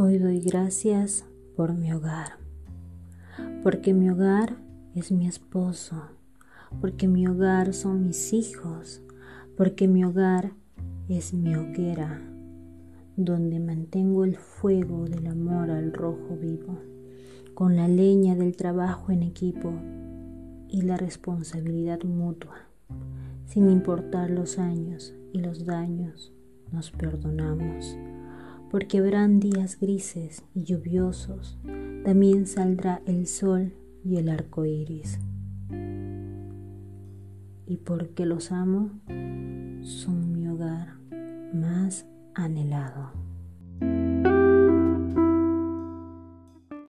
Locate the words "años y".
24.60-25.40